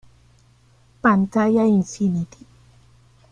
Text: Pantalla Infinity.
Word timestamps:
Pantalla 1.01 1.61
Infinity. 1.75 2.43